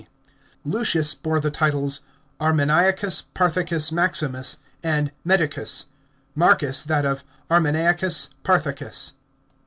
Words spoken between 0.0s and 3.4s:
D.). Lucius bore the titles Armeniacus